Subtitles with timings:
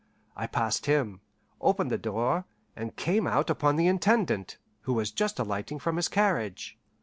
[0.35, 1.21] I passed him,
[1.61, 6.07] opened the door, and came out upon the Intendant, who was just alighting from his
[6.07, 6.79] carriage.